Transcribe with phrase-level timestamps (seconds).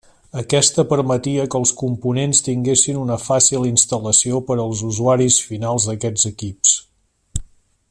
[0.41, 6.75] Aquesta permetia que els components tinguessin una fàcil instal·lació per als usuaris finals d'aquests equips.